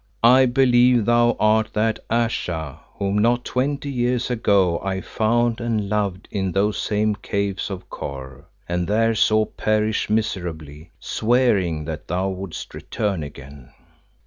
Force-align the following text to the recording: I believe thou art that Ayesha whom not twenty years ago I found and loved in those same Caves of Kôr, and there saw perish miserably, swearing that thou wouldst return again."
I 0.23 0.47
believe 0.47 1.05
thou 1.05 1.37
art 1.39 1.73
that 1.73 1.99
Ayesha 2.09 2.79
whom 2.95 3.19
not 3.19 3.45
twenty 3.45 3.91
years 3.91 4.31
ago 4.31 4.79
I 4.83 4.99
found 4.99 5.61
and 5.61 5.89
loved 5.89 6.27
in 6.31 6.51
those 6.53 6.79
same 6.79 7.13
Caves 7.13 7.69
of 7.69 7.87
Kôr, 7.87 8.45
and 8.67 8.87
there 8.87 9.13
saw 9.13 9.45
perish 9.45 10.09
miserably, 10.09 10.89
swearing 10.99 11.85
that 11.85 12.07
thou 12.07 12.29
wouldst 12.29 12.73
return 12.73 13.21
again." 13.21 13.73